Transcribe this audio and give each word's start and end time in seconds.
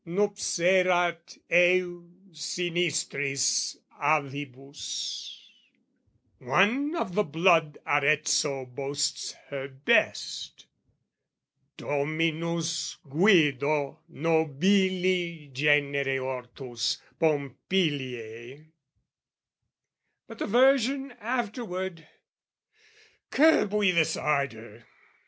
Nupserat, 0.03 1.37
heu 1.47 2.09
sinistris 2.31 3.77
avibus, 4.01 5.45
One 6.39 6.95
of 6.95 7.13
the 7.13 7.21
blood 7.23 7.77
Arezzo 7.85 8.65
boasts 8.65 9.33
her 9.49 9.67
best, 9.67 10.65
Dominus 11.77 12.95
Guido, 13.07 13.99
nobili 14.11 15.53
genere 15.53 16.17
ortus, 16.19 16.97
PompiliAe.... 17.21 18.71
But 20.27 20.39
the 20.39 20.47
version 20.47 21.11
afterward! 21.19 22.07
Curb 23.29 23.71
we 23.71 23.91
this 23.91 24.17
ardour! 24.17 24.83